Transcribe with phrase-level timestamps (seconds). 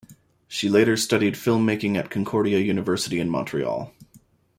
[0.47, 3.93] She later studied filmmaking at Concordia University in Montreal.